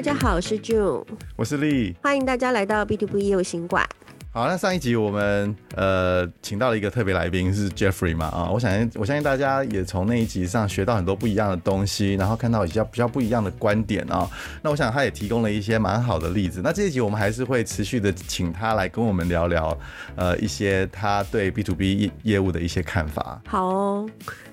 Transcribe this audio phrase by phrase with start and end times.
[0.00, 1.04] 大家好，我是 June，
[1.36, 3.86] 我是 Lee，欢迎大家来到 B to B 业务行馆。
[4.32, 14.26] 好，那上一集我们呃请到了一个特别来宾是 Jeffrey 嘛啊，我想我相信大家也从那一集上学到很多不一样的东西，然后看到比较比较不一样的观点啊。
[14.62, 16.62] 那我想他也提供了一些蛮好的例子。
[16.64, 19.78] 那这一集我们还是会持续的请他来跟我们聊聊
[20.16, 23.38] 呃一些他对 B to B 业务的一些看法。
[23.46, 24.08] 好哦。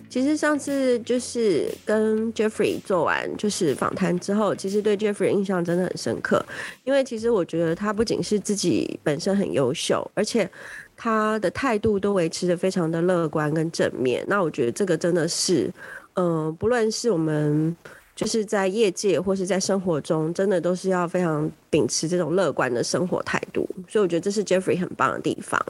[0.10, 6.44] 其实上次就是跟 Jeffrey 做完就是访谈之后，其实对 Jeffrey 印象真的很深刻，
[6.84, 10.50] 因为其实我觉得他不仅是自己本身很优秀，而且
[10.96, 14.26] 他的态度都维持得非常的乐观跟正面。
[14.28, 15.72] 那我觉得这个真的是，
[16.16, 17.76] 嗯、不论是我们
[18.16, 23.70] 就是在业界或是在生活中，真的都是要非常秉持这种乐观的生活态度。
[23.88, 25.64] 所以我觉得这是 Jeffrey 很棒的地方。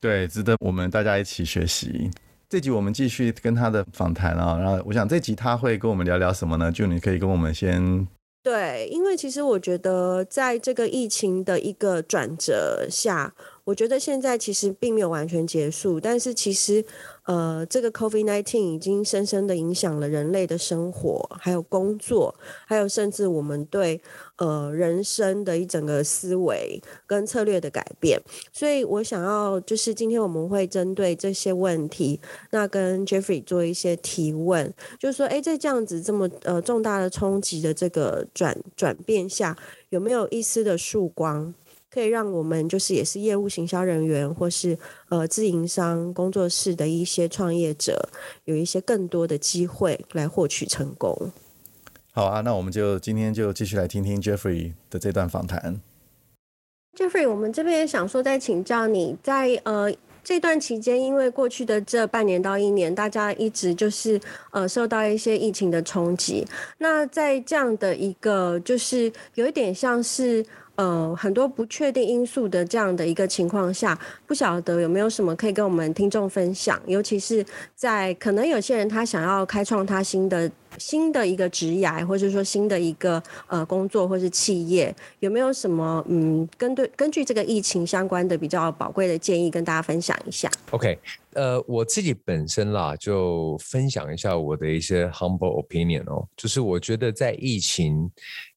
[0.00, 2.10] 对，值得我们大家一起学习。
[2.52, 6.70] 这集我们继续跟他的访谈啊，然后我想这集他会跟我们聊聊什么呢？
[6.70, 8.06] 就你可以跟我们先。
[8.42, 13.32] 对，因为其实我觉得在这个疫情的一个转折下，
[13.64, 16.84] 我觉得现在其实并没有完全结束，但是其实。
[17.24, 22.34] 呃，这个 COVID-19 已经深深的影响了人类的生活，还有工作，
[22.66, 24.00] 还有甚至我们对
[24.38, 28.20] 呃人生的一整个思维跟策略的改变。
[28.52, 32.20] 所以我想要就是今天我们会针对这些问题，
[32.50, 39.56] 那跟 Jeffrey 做一些提问，就是说，哎，在这样子这么呃重大的冲击的这个转转变下，
[39.90, 41.54] 有没有一丝的曙光？
[41.92, 44.78] 可以让我们就是也是业务行销人员，或是
[45.10, 48.08] 呃自营商工作室的一些创业者，
[48.44, 51.30] 有一些更多的机会来获取成功。
[52.12, 55.82] 好啊，那我们就今天就继续来听听 Jeffrey 的这段访谈。
[56.96, 59.92] Jeffrey，我们这边也想说，再请教你在呃
[60.24, 64.18] 这段期间，因为过去的这半年到一年，大家一直就是
[64.50, 66.46] 呃受到一些疫情的冲击。
[66.78, 70.42] 那在这样的一个就是有一点像是。
[70.76, 77.44] 呃，很多不确定因素的这样的一个情况下，不晓得有没有什么可以跟我们听众分享，尤其是
[77.76, 90.98] 在可能有些人他想要开创他新的新的一个职业，或者说新的一个呃工作或是企业，有没有什么嗯，根对根据这个疫情相关的比较宝贵的建议跟大家分享一下？OK，
[91.34, 98.10] 呃，我自己本身啦，就分享一下我的一些 humble opinion 哦，就是我觉得在疫情。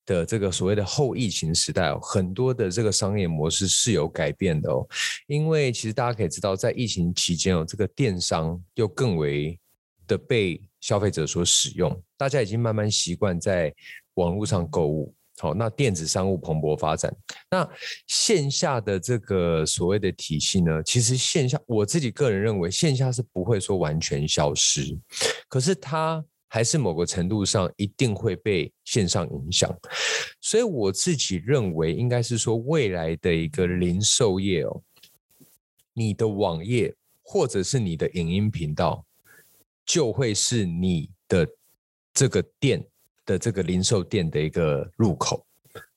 [0.08, 4.88] 的这个所谓的后疫情时代哦，很多的这个商业模式是有改变的哦，
[5.25, 9.59] 因为其实大家可以知道，在疫情期间哦，这个电商又更为
[10.06, 13.74] 的被消费者所使用，大家已经慢慢习惯在
[14.14, 17.13] 网络上购物，好，那电子商务蓬勃发展，
[17.50, 17.69] 那
[18.07, 24.97] 线下的这个所谓的体系呢，其实线下我自己个人认为，线下是不会说完全消失，
[25.47, 26.23] 可是它。
[26.47, 29.78] 还是某个程度上一定会被线上影响，
[30.40, 34.81] 所以我自己认为应该是说，未来的一个零售业哦，
[35.91, 39.06] 你的网页或者是你的影音频道，
[39.85, 41.46] 就会是你的
[42.13, 42.81] 这个店
[43.25, 45.46] 的这个零售店的一个入口。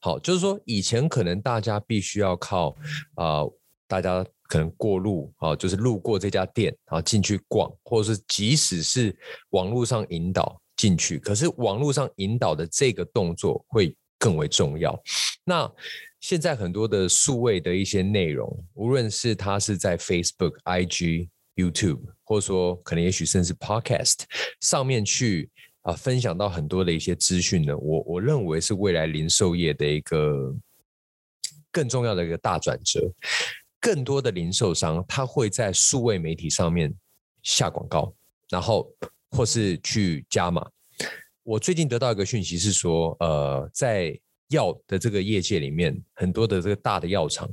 [0.00, 2.77] 好，就是说以前可能大家必须要靠
[3.15, 3.43] 啊、
[3.87, 4.25] 大家。
[4.50, 9.15] 可能过路啊，就是路过这家店啊，进去逛，或者是即使是
[9.50, 14.99] 网络上引导进去，可是网络上引导的这个动作会更为重要。
[15.44, 15.71] 那
[16.21, 24.21] 现在很多的数位的一些内容，无论是它是在 Facebook、IG、YouTube，或者说可能也许甚至 Podcast
[24.62, 25.50] 上面去
[25.88, 30.54] 啊分享到很多的一些资讯呢，我我认为是未来零售业的一个
[31.72, 33.10] 更重要的一个大转折。
[33.81, 36.93] 更多的零售商，他会在数位媒体上面
[37.43, 38.12] 下广告，
[38.50, 38.93] 然后
[39.31, 40.69] 或是去加码。
[41.43, 44.19] 我最近得到一个讯息是说，呃，在
[44.49, 47.49] 药的这个业界里面，很多的这个大的药厂，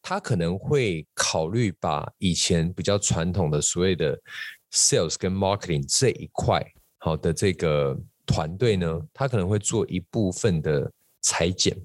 [0.00, 4.16] 他可能会考虑把以前比较传统的所谓的
[4.70, 6.64] sales 跟 marketing 这一块
[7.02, 7.94] 好的这个
[8.24, 10.90] 团队呢，他可能会做一部分的
[11.20, 11.76] 裁剪，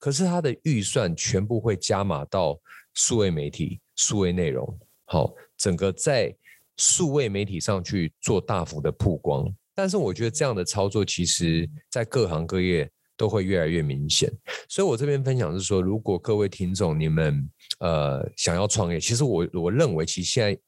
[0.00, 2.58] 可是他的预算全部会加码到。
[2.94, 6.30] 数位媒体、数位内容，好，整个在
[6.76, 9.50] 数位媒体上去做大幅的曝光。
[9.74, 12.86] 但是我觉得这样的操作，其实在各行各业
[13.16, 14.30] 都会越来越明显。
[14.68, 17.48] 所以我这边分享是说，如果各位听众你们
[17.78, 20.60] 呃想要创业，其实我我认为其实现在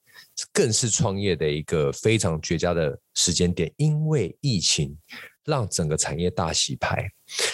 [0.51, 4.97] 更是创业的一个非常绝佳的时间点，因为疫情
[5.43, 7.09] 让整个产业大洗牌，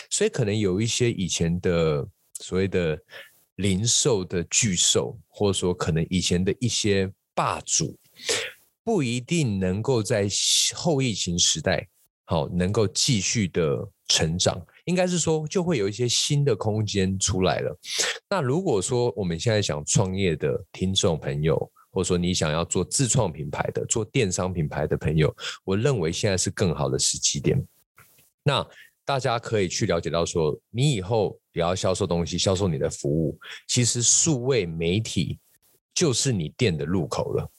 [0.10, 2.08] 所以可能有一些以前的
[2.40, 3.00] 所谓的。
[3.58, 7.96] 零售的巨兽，或者说可能以前的一些霸主，
[8.84, 10.28] 不一定能够在
[10.74, 11.88] 后疫情时代，
[12.24, 17.78] 好能够继续的成长，应该是说就会有一些新的空间出来了。
[18.28, 27.62] 那如果说我们现在想创业的听众朋友，或者说你想要做自创品牌的、做电商品牌的朋友，我认为现在是更好的时机点。
[28.44, 28.66] 那
[29.06, 35.38] 大家可以去了解到说，你以后也要销售东西、销售你的服务，其实数位媒体
[35.94, 37.52] 就是你店的入口了。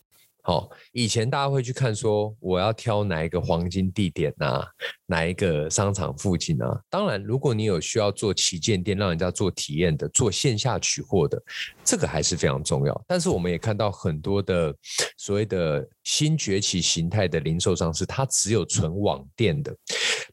[0.44, 4.66] 好，以前大家会去看说，我要挑哪一个黄金地点啊，
[5.06, 6.80] 哪一个商场附近啊？
[6.90, 11.40] 当然，如果你有需要做旗舰店，让人家做体验的，做线下取货的，
[11.84, 13.04] 这个还是非常重要。
[13.06, 14.74] 但是我们也看到很多的
[15.16, 19.72] 所谓的新崛起形态的零售商是，它只有纯网店的，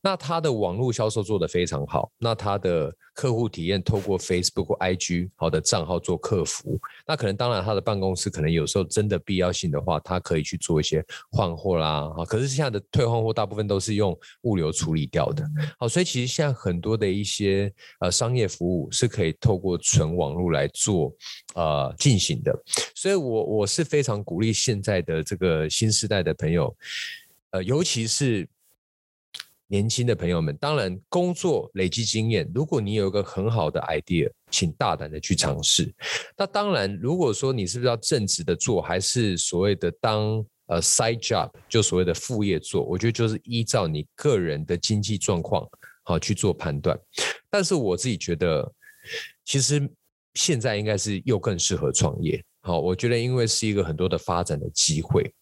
[0.02, 2.92] 那它的网络销售做得非常好，那它的。
[3.20, 12.10] 客户体验透过 Facebook 或 IG 好的账号做客服，那可能当然他的办公室可能有时候真的必要性的话，他可以去做一些换货啦。
[12.16, 15.44] 好，可是现在的退换货大部分都是用物流处理掉的。
[15.78, 17.70] 好，所以其实现在很多的一些
[18.00, 21.14] 呃商业服务是可以透过纯网络来做
[21.56, 22.58] 呃进行的。
[22.96, 26.74] 所以我我是非常鼓励现在的这个新时代的朋友，
[27.52, 28.48] 呃，尤其是。
[29.72, 35.94] 年轻的朋友们，当然工作累积经验，如果你有一个很好的 idea，请大胆的去尝试。
[36.36, 45.64] 那当然，如果说你是不是要正职的做，还是所谓的当呃 side job，就所谓的副业做，我觉得就是依照你个人的经济状况
[46.02, 47.00] 好去做判断。
[47.48, 48.74] 但是我自己觉得，
[49.46, 49.88] 其实
[50.34, 52.44] 现在应该是又更适合创业。
[52.62, 55.34] 好，我觉得因为是一个很多的发展的机会。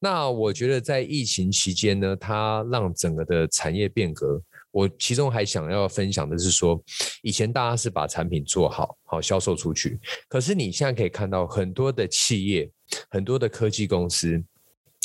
[0.00, 4.42] 那我觉得在疫情期间呢，它让整个的产业变革。
[4.72, 6.78] 我其中还想要分享的是说，
[7.22, 9.98] 以前大家是把产品做好，好销售出去。
[10.28, 12.70] 可是你现在可以看到很多的企业，
[13.08, 14.42] 很多的科技公司，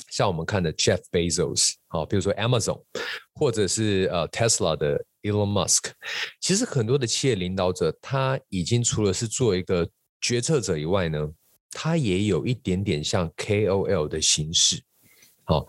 [0.09, 2.81] 像我们看的 Jeff Bezos，好，比如说 Amazon，
[3.35, 5.91] 或者是呃 Tesla 的 Elon Musk，
[6.41, 9.87] 其实很多的企业领导者，他已经除了是做一个
[10.19, 11.31] 决策者以外呢。
[11.73, 14.83] 它也有一点点像 KOL 的形式，
[15.45, 15.65] 好，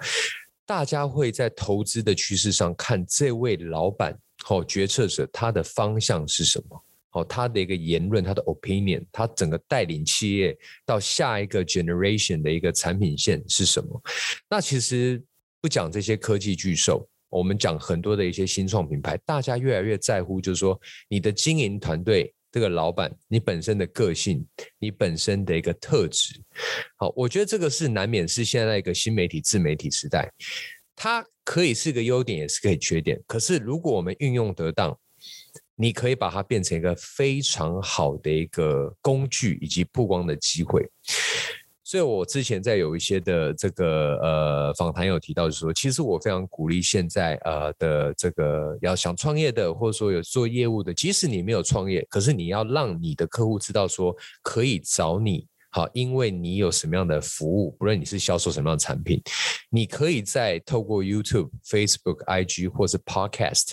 [0.66, 6.84] 大家会在投资的趋势上看这位老板，好，决策者他的方向是什么？
[7.10, 14.02] 好，他的一个言论，他的 opinion，他整个带领企业到下一个 generation 的一个产品线是什么？
[14.50, 15.22] 那其实
[15.60, 22.34] 不讲这些科技巨兽，我们讲很多的一些新创品牌，大家越来越在乎，就是说你的经营团队。
[22.52, 24.46] 这个老板，你本身的个性，
[24.78, 26.38] 你本身的一个特质，
[26.96, 30.30] 好，我觉得这个是难免是现在一个新媒体自媒体时代，
[30.94, 33.18] 它可以是个优点，也是可以缺点。
[33.26, 34.96] 可是如果我们运用得当，
[35.74, 40.86] 你可以把它变成一个非常好的一个工具以及曝光的机会。
[41.92, 59.20] 所以，我之前在有一些的这个呃访谈有提到，就是说，其实我非常鼓励现在呃的这个要想创业的，或者说有做业务的，即使你没有创业，可是你要让你的客户知道说可以找你，好，因为你有什么样的服务，不论你是销售什么样的产品，
[59.68, 63.72] 你可以在透过 YouTube、Facebook、IG 或是 Podcast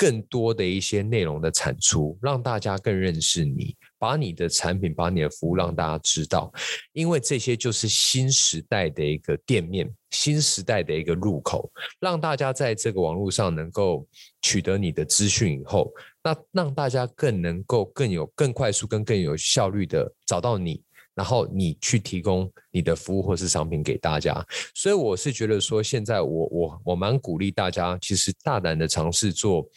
[0.00, 3.76] 更多的一些内容的产出，让大家更认识你。
[3.98, 6.50] 把你的产品，把你的服务让大家知道，
[6.94, 11.70] 因为这些就是新时代的一个店面，新时代的一个入口，
[12.00, 14.08] 让大家在这个网络上能够
[14.40, 15.92] 取得你的资讯以后，
[16.24, 20.82] 那让大家更能够更有更快速、跟更有效率的找到你，
[21.20, 24.42] 然后你去提供你的服务或是商品给大家。
[24.74, 29.68] 所以我是觉得说，现在我我我蛮鼓励大家，其实大胆的尝试做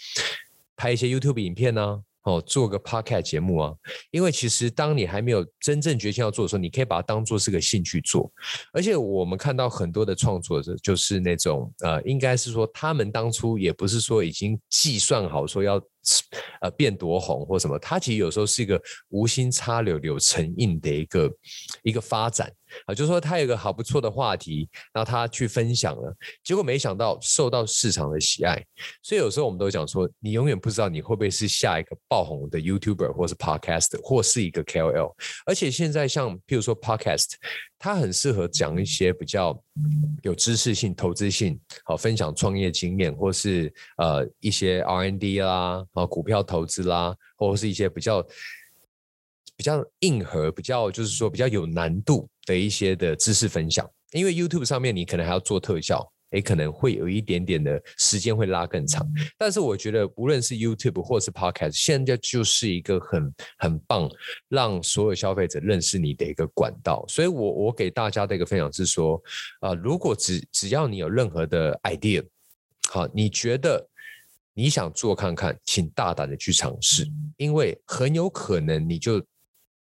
[0.77, 1.99] 拍一些 YouTube 影片呢、啊。
[2.23, 3.73] 哦，做个 podcast 节目啊，
[4.09, 8.31] 因为其实当你还没有真正决心要做的时候，你可以把它当做是个兴趣做。
[8.71, 15.77] 而且我们看到很多的创作者，就是那种呃，应该是说他们当初也不是说已经计算好说要
[16.61, 21.31] 呃变多红或什么，他其实有时候是一个无心插柳柳成荫的一个
[21.83, 22.51] 一个发展。
[22.87, 26.11] 啊，就是说他有个好不错的话题，然后他去分享了，
[26.43, 28.65] 结果没想到受到市场的喜爱，
[29.03, 35.13] 所以有时候我们都讲说，你永远不知道你会不会是下一个爆红的 YouTuber 或是 Podcast，或是一个 KOL，
[35.45, 37.33] 而且现在像譬如说 Podcast，
[37.83, 39.61] 他很适合讲一些比较
[40.21, 48.25] 有知识性、投资性，好分享创业经验，或是呃一些 R&D 啦，啊股票投资啦，或者是一些比较。
[49.55, 59.07] 比较硬核，比较就是说比较有难度的一些的知识分享，因为 YouTube 上面你可能还要做特效，也可能会有一点点的时间会拉更长。
[59.37, 64.09] 但是我觉得无论是 YouTube 或是 Podcast，现在就是一个很很棒，
[64.49, 67.05] 让所有消费者认识你的一个管道。
[67.07, 69.15] 所以我我给大家的一个分享是说，
[69.61, 72.25] 啊、呃，如果只只要你有任何的 idea，
[72.89, 73.87] 好，你觉得
[74.53, 79.23] 你想做看看，请大胆的去尝试，因为很有可能你就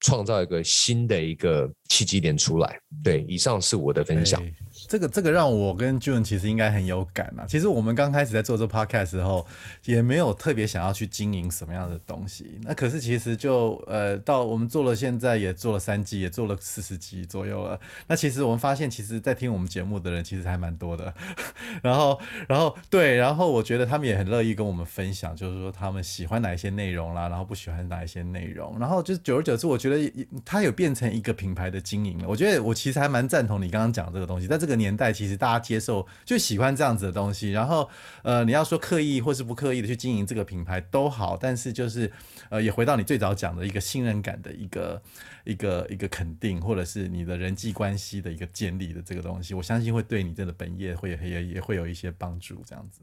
[0.01, 2.81] 创造一个新的一个契机点出来。
[3.05, 4.43] 对，以上是我的分享。
[4.89, 7.45] 这个这个让我跟 June 其实应该很有感啊。
[7.49, 9.47] 其实我们刚开始在做这 podcast 的时候，
[9.85, 12.59] 也没有特别想要去经营什么样的东西。
[12.63, 17.79] 那可是其实就呃，到我们做了现在也做了三季，也做了四十集左右了。
[18.07, 21.13] 那其实我们发现，其实在听我们节目的人其实还蛮多的。
[21.83, 28.79] 然后，然后对，然后我觉得他们也很乐意跟我们分享，就是说他们喜欢哪一些内容啦，然后不喜欢哪一些内容。
[28.79, 32.29] 然后就久而久之，我觉得它有变成一个品牌的经营了。
[32.29, 37.89] 我觉得我其实还蛮赞同你刚刚讲这个东西，在这个年代，其实大家接受就喜欢这样子的东西，然后
[38.23, 42.11] 呃，你要说刻意或是不刻意的去经营这个品牌都好，但是就是
[42.51, 45.03] 呃，也回到你最早讲的一个信任感的一个
[45.45, 53.01] 一个一个肯定，或者是你的人际关系的一个建立的这个东西，我相信会对你这个本业会也也会有一些帮助，这样子。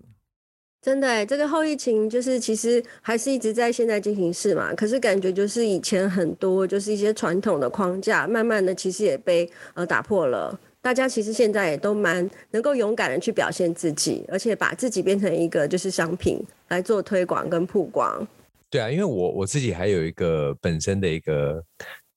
[0.81, 10.57] 真的，这个后疫情就是其实还是一直在现在进行式嘛，可是感觉就是以前很多就是一些传统的框架，慢慢的其实也被呃打破了。
[10.81, 18.27] 大家其实现在也都蛮能够勇敢的去表现自己，而且把自己变成一个就是商品来做推广跟曝光。
[18.69, 21.63] 对啊，因为我我自己还有一个本身的一个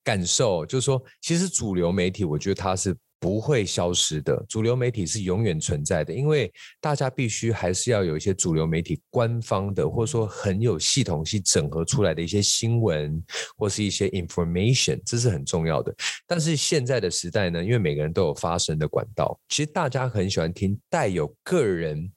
[0.05, 2.95] 感受，就是说，其实主流媒体，我觉得它是。
[3.23, 13.23] 不会消失的，主流媒体是永远存在的，因为大家必须还是要有一些主流媒体官方的，或者说很有系统性整合出来的一些新闻
[13.57, 15.95] 或是一些 information，这是很重要的。
[16.27, 22.11] 但是现在的时代呢，因为每个人都有发声的管道，其实大家很喜欢听带有个人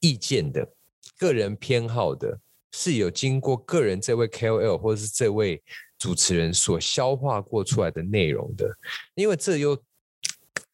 [0.00, 0.68] 意见的、
[1.16, 2.36] 个人偏好的，
[2.72, 5.62] 是有经过个人这位 KOL 或是这位
[6.00, 8.68] 主持人所消化过出来的内容的，
[9.14, 9.80] 因为这又。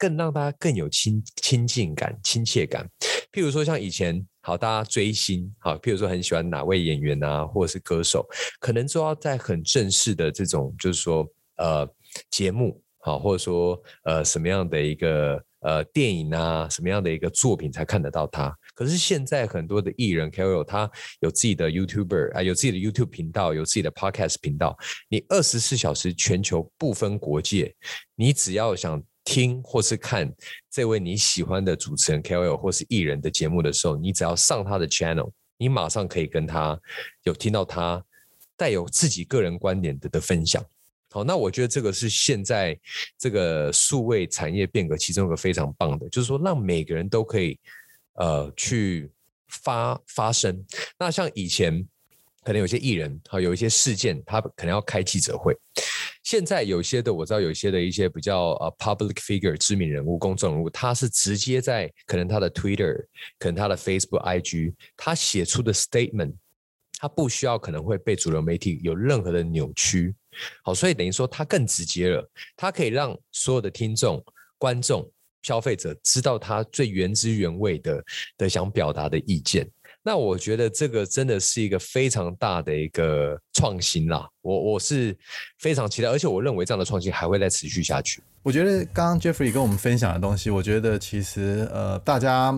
[0.05, 2.87] 更让大家更有亲亲近感、亲切感。
[3.33, 8.29] 譬如说，像以前好，大家追星，好，譬如说很喜欢哪位演员啊，或者是歌手，
[8.61, 11.89] 可能就要在很正式的这种，就是说，呃，
[12.29, 18.55] 节目，好，或者说，呃，什么样的一个呃电影啊，什么样的一个作品才看得到他。
[18.75, 24.77] 可是现在很多的艺人 KOL，他有自己的 YouTuber 啊，有自己的 YouTube 频道，有自己的 Podcast 频道，
[25.09, 27.75] 你二十四小时全球不分国界，
[28.17, 29.03] 你只要想。
[29.25, 30.31] 听或是看
[30.71, 36.79] 这位你喜欢的主持人 KOL 或是艺人的节目的时候，你只要上他的 channel，你马上可以跟他
[37.23, 38.05] 有听到他
[38.57, 40.65] 带有自己个人观点的的分享。
[41.11, 42.79] 好，那我觉得这个是现在
[43.17, 47.59] 这个数位产业变革其中一个非常棒的，就是说让每个人都可以
[48.15, 49.11] 呃去
[49.49, 50.65] 发发声。
[50.99, 51.87] 那像以前
[52.43, 55.57] 可能有些艺人好，有一些事件，他可能要开记者会。
[56.25, 62.97] 现在有些的我知道，有些的一些比较呃 public figure 知名人物、公众人物，他是直接在可能他的 Twitter、
[63.39, 66.35] 可能他的 Facebook、IG，他写出的 statement，
[66.99, 70.15] 他不需要可能会被主流媒体有任何的扭曲。
[70.63, 72.27] 好，所以等于说他更直接了，
[72.57, 74.25] 他可以让所有的听众、
[74.57, 75.09] 观众、
[75.43, 78.03] 消费者知道他最原汁原味的
[78.39, 79.71] 的想表达的意见。
[80.07, 85.17] 那我觉得这个真的是一个非常大的一个创新啦，我我是
[85.59, 88.23] 非常期待，而且我认为这样的创新还会再持续下去。
[88.43, 92.55] 我觉得刚刚 Jeffrey 跟我们分享的东西，我觉得其实呃大家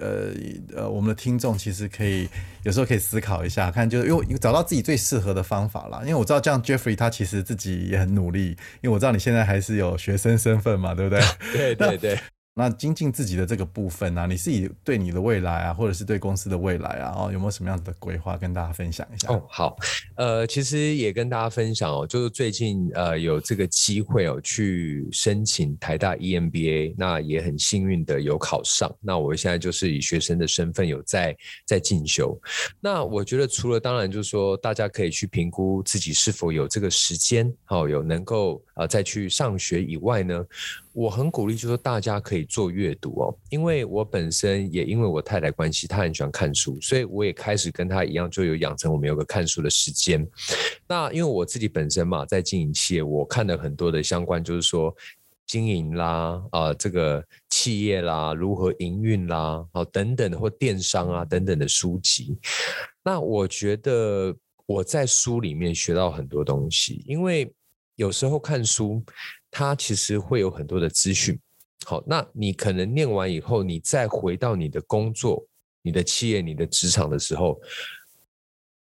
[0.00, 0.32] 呃
[0.74, 2.26] 呃我们的听众其实可以
[2.62, 6.00] 有时候可以思考一下，看就是因为找到自己最适合的方法啦。
[6.00, 11.22] 因为我知道这样 Jeffrey 他其实自己也很努力，因为我知道你现在还是有学生身份嘛，对不对？
[11.52, 12.18] 对 对对。
[12.58, 19.28] 那精进自己的这个部分啊，你自己对你的未来啊，或者是对公司的未来啊，哦，有没有什么样子的规划跟大家分享一下？
[19.30, 19.76] 哦，好，
[20.14, 28.90] 呃，其实也跟大家分享哦，就是最近呃有这个机会哦，去申请台大 EMBA，那也很幸运的有考上。
[29.02, 31.36] 那我现在就是以学生的身份有在
[31.66, 32.40] 在进修。
[32.80, 40.42] 那我觉得除了当然就是说大家可以去评估自己是否有这个时间，哦，有能够呃再去上学以外呢，
[40.96, 50.26] 我很鼓励，就是说大家可以做阅读哦，因为我本身也因为我太太关系，她很喜欢看书，所以我也开始跟她一样，就有养成我们有个看书的时间。
[50.88, 54.96] 那因为我自己本身嘛，在经营企业，我看了很多的相关，就是说
[55.46, 62.38] 经营啦，啊、这个企业啦，如何营运啦，啊，等等，或电商啊等等的书籍。
[63.04, 64.34] 那我觉得
[64.64, 67.52] 我在书里面学到很多东西，因为
[67.96, 69.04] 有时候看书。
[69.50, 71.38] 它其实会有很多的资讯，
[71.84, 75.46] 好，那你可能念完以后，你再回到你的工作、
[75.82, 77.60] 你的企业、你的职场的时候，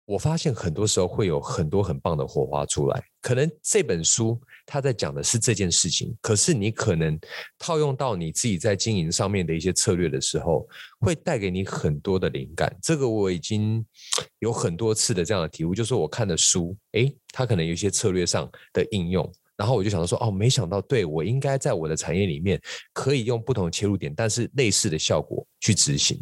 [0.05, 3.03] 我发现很多时候会有很多很棒的火花出来。
[3.21, 7.17] 可能这本书他在讲的是这件事情，可是你可能
[7.57, 10.67] 套用到你自己在经营上面的一些策略的时候，
[10.99, 12.77] 会带给你很多的灵感。
[12.83, 13.85] 这个我已经
[14.41, 19.33] 有很多次的这样的体悟，就是我看的书，诶，它可能有一些策略上的应用。
[19.57, 22.61] 然后我就想到说，哦，没想到，对，我应该在我的产业里面
[22.93, 26.19] 可以用不同切入点，但是类似的效果去执行。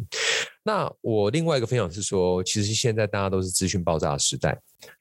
[0.63, 4.55] 那我另外一个分享是说，其实现在大家都是资讯爆炸的时代，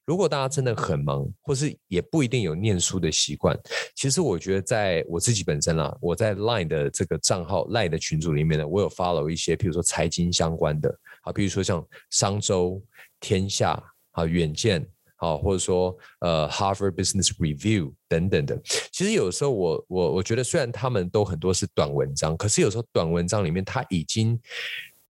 [0.06, 3.58] 如果大家真的很忙，或是也不一定有念书的习惯，
[3.94, 10.88] 其实我觉得在我自己本身啦，我在 Line 的这个账号 Line 的群组里面呢，我有 follow 一些，譬如说财经相关的，
[11.24, 12.82] 啊，比如说像商周、
[13.18, 13.82] 天下、
[14.12, 14.86] 啊远见。
[15.20, 18.58] 好，或者说呃，Harvard Business Review 等等的，
[18.90, 24.40] 其实有时候我我我觉得，虽然他们都很多是短文章，可是有时候短文章里面他已经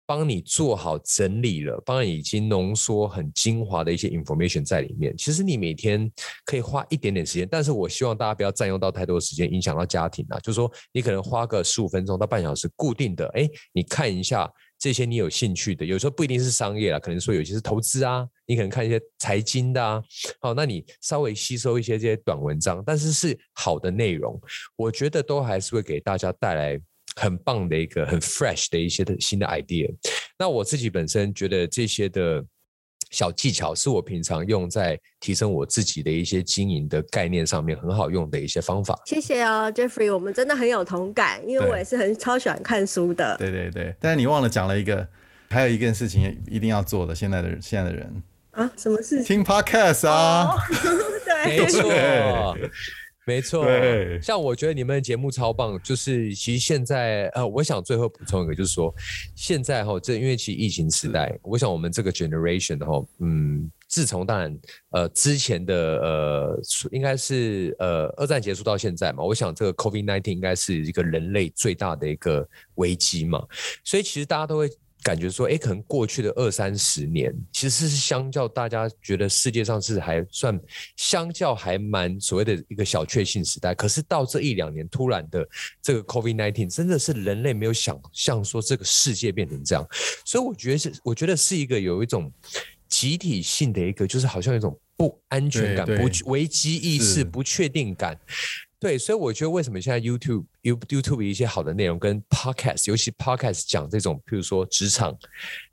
[0.05, 5.17] 帮你做好整理了，帮你已经浓缩很精华的一些 information 在里面。
[5.17, 6.11] 其实你每天
[6.45, 10.41] 可以花一点点时间，但是我希望大家不要占用到太多时间，影响到家庭啊。
[10.41, 14.53] 就是说，你可能花个十五分钟到半小时，固定的，哎，你看一下。
[14.81, 20.03] 这些你有兴趣的，有时候不一定是商业啦，可能说有些是投资啊，你可能看一些财经的啊，
[20.41, 24.41] 好，那你稍微吸收一些这些短文章，但是是好的内容，
[24.75, 26.81] 我觉得都还是会给大家带来
[27.15, 29.95] 很棒的一个很 fresh 的一些新的 idea。
[30.39, 32.45] 那我自己本身觉得这些的。
[33.11, 38.99] 小技巧是我平常用在提升我自己的一些经营的概念上面很好用的一些方法。
[39.05, 43.37] 谢谢哦，Jeffrey，我们真的很有同感，因为我也是很超喜欢看书的。
[43.37, 45.07] 对对对，但是你忘了讲了一个，
[45.51, 49.43] 还有一件事情一定要做的，现在的现在的人啊，什么事情？
[49.43, 50.59] 听 Podcast 啊，哦、
[51.27, 52.57] 对，没错。
[53.31, 53.65] 没错，
[54.21, 58.93] 像我觉得你们的节目超棒，就是其实现在呃，我想最后补充一个，就是说
[59.37, 64.59] 现在哈，这因为其实疫情时代，我想我们这个 generation 哈，嗯，自从当然
[64.91, 66.61] 呃之前的呃
[66.91, 72.45] 应该是呃二战结束到现在嘛，我想这个 COVID nineteen 应该是一个人类最大的一个
[72.75, 73.47] 危机嘛，
[73.85, 74.69] 所以其实大家都会。
[75.03, 80.61] 感觉说，哎，可能过去的二三十年，其实是相较大家觉得世界上是还算
[80.97, 83.75] 相较还蛮所谓的一个小确幸时代。
[83.75, 85.49] 可是到这一两年，突然的
[85.81, 89.87] 这个 COVID-19 真的是人类没有想象说这个世界变成这样，
[90.25, 92.31] 所以我觉得是，我觉得是一个有一种
[92.89, 98.19] 集体性的一个，就是好像有一种不安全感、不危机意识、不确定感。
[98.81, 105.15] 对，所以我觉得为什么现在 YouTube、YouTube 一些好的内容跟 Podcast，尤其 Podcast 讲这种，譬如说职场、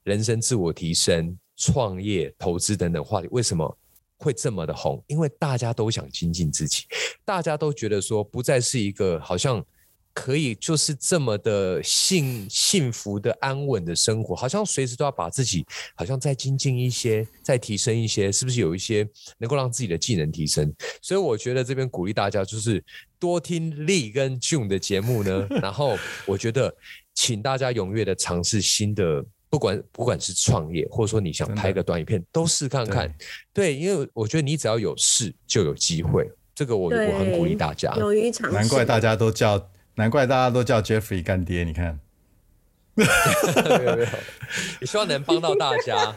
[0.03, 3.77] 人生自我提升、创业、投资等等话题，为什么
[4.17, 5.01] 会这么的红？
[5.07, 6.83] 因为大家都想精进自己，
[7.23, 9.65] 大家都觉得说不再是一个好像。
[10.19, 20.73] 可以就是这么的幸幸福的安稳的生活，好像随时都要把自己好像再精进一些，再提升一些，是不是有一些能够让自己的技能提升？
[21.03, 22.83] 所以我觉得这边鼓励大家就是
[23.19, 25.47] 多听 Lee 跟 June 的节目呢。
[25.61, 26.75] 然后我觉得
[27.13, 33.13] 请大家踊跃的尝试新的，不管不管是创业，或者说你想拍个短影片，都试看看。
[33.53, 37.93] 对，因为我觉得你只要有试就有机会，这个我我很鼓励大家。
[37.97, 39.69] 勇于尝试，难怪大家都叫。
[39.97, 41.99] 难怪大家都叫 Jeffrey 干爹，你看，
[42.93, 44.07] 没有没有，
[44.79, 46.15] 也希望能帮到大家。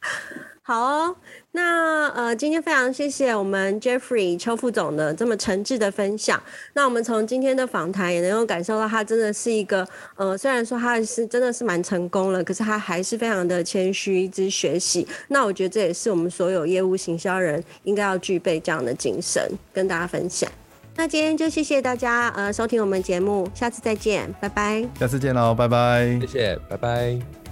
[0.66, 1.16] 好哦，
[1.52, 6.42] 那呃，今天非常谢谢我们 Jeffrey 邱副总的这么诚挚的分享。
[6.74, 15.06] 那我们从今天的访谈也能够感受到，他真的是一个呃，虽然说他是真的是蛮成功了，可是他还是非常的谦虚，一直学习。
[15.28, 20.50] 那我觉得这也是我们所有业务行销人应该要具备这样的精神，跟大家分享。
[20.96, 24.86] 那今天就谢谢大家，呃，收听我们节目，下次再见，拜拜。
[24.98, 26.18] 下次见喽，拜拜。
[26.20, 27.43] 谢谢，拜拜。